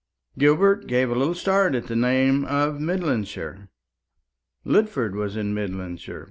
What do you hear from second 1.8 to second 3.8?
the name of Midlandshire.